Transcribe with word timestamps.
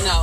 Now. 0.00 0.22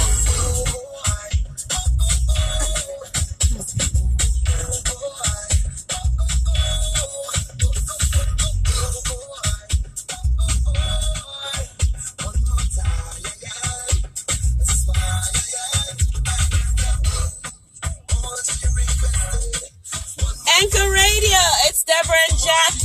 Anchor 20.61 20.91
Radio, 20.91 21.38
it's 21.67 21.83
Deborah 21.83 22.15
and 22.29 22.39
Jackie. 22.39 22.79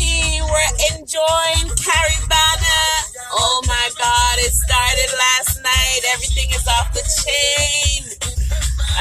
Off 6.80 6.92
the 6.92 7.04
chain. 7.04 8.02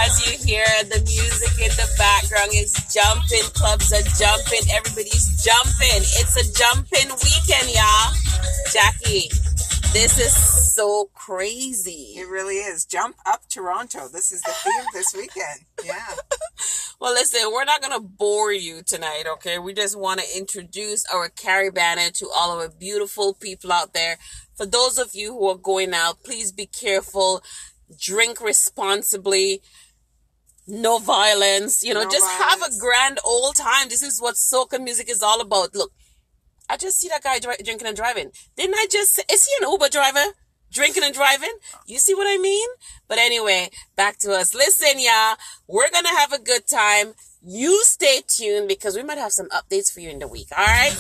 As 0.02 0.14
you 0.26 0.38
hear, 0.38 0.66
the 0.90 1.00
music 1.05 1.54
in 1.62 1.70
the 1.77 1.88
background 1.98 2.52
is 2.54 2.73
jumping, 2.90 3.45
clubs 3.54 3.94
are 3.94 4.02
jumping, 4.18 4.66
everybody's 4.73 5.30
jumping. 5.44 6.02
It's 6.17 6.36
a 6.36 6.45
jumping 6.52 7.09
weekend, 7.22 7.70
y'all. 7.70 8.09
Jackie, 8.73 9.30
this 9.93 10.20
is 10.20 10.73
so 10.73 11.09
crazy. 11.13 12.15
It 12.17 12.27
really 12.27 12.55
is. 12.55 12.85
Jump 12.85 13.15
up 13.25 13.41
Toronto. 13.47 14.07
This 14.07 14.31
is 14.31 14.41
the 14.41 14.52
theme 14.52 14.85
this 14.93 15.13
weekend. 15.16 15.66
Yeah. 15.83 16.07
Well, 16.99 17.16
listen, 17.16 17.41
we're 17.52 17.66
not 17.66 17.81
going 17.81 17.99
to 17.99 18.07
bore 18.07 18.53
you 18.53 18.81
tonight, 18.81 19.23
okay? 19.33 19.59
We 19.59 19.73
just 19.73 19.99
want 19.99 20.21
to 20.21 20.38
introduce 20.38 21.03
our 21.13 21.27
Caribana 21.27 22.13
to 22.13 22.29
all 22.33 22.53
of 22.53 22.61
our 22.61 22.69
beautiful 22.69 23.33
people 23.33 23.73
out 23.73 23.93
there. 23.93 24.17
For 24.55 24.66
those 24.66 24.97
of 24.97 25.09
you 25.13 25.33
who 25.33 25.49
are 25.49 25.57
going 25.57 25.94
out, 25.94 26.23
please 26.23 26.53
be 26.53 26.66
careful. 26.66 27.44
Drink 27.99 28.39
responsibly. 28.39 29.61
No 30.66 30.97
violence. 30.97 31.83
You 31.83 31.94
know, 31.94 32.03
No 32.03 32.09
just 32.09 32.30
have 32.30 32.61
a 32.61 32.80
grand 32.80 33.19
old 33.25 33.57
time. 33.57 33.89
This 33.89 34.03
is 34.03 34.22
what 34.22 34.35
soca 34.35 34.81
music 34.81 35.09
is 35.09 35.22
all 35.22 35.41
about. 35.41 35.75
Look, 35.75 35.91
I 36.73 36.77
just 36.77 36.99
see 36.99 37.07
that 37.09 37.21
guy 37.21 37.38
dri- 37.38 37.63
drinking 37.63 37.85
and 37.85 37.95
driving. 37.95 38.31
Didn't 38.57 38.73
I 38.73 38.88
just 38.89 39.13
say, 39.13 39.21
is 39.31 39.45
he 39.45 39.63
an 39.63 39.71
Uber 39.71 39.89
driver? 39.89 40.33
Drinking 40.71 41.03
and 41.03 41.13
driving? 41.13 41.53
You 41.85 41.99
see 41.99 42.16
what 42.16 42.25
I 42.25 42.39
mean? 42.39 42.67
But 43.07 43.19
anyway, 43.19 43.69
back 43.95 44.17
to 44.21 44.33
us. 44.33 44.55
Listen, 44.55 44.99
y'all, 44.99 45.35
we're 45.67 45.91
gonna 45.91 46.17
have 46.17 46.33
a 46.33 46.39
good 46.39 46.67
time. 46.67 47.13
You 47.45 47.83
stay 47.83 48.21
tuned 48.27 48.67
because 48.67 48.95
we 48.95 49.03
might 49.03 49.19
have 49.19 49.31
some 49.33 49.49
updates 49.49 49.94
for 49.94 49.99
you 49.99 50.09
in 50.09 50.17
the 50.17 50.27
week. 50.27 50.47
All 50.57 50.66
right? 50.66 50.95